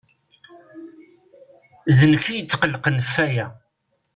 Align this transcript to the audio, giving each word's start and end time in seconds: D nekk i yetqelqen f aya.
D 1.97 1.99
nekk 2.11 2.25
i 2.29 2.35
yetqelqen 2.35 2.97
f 3.13 3.15
aya. 3.25 3.47